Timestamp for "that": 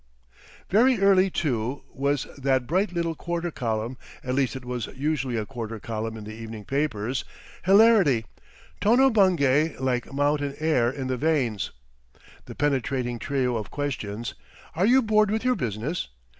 2.35-2.65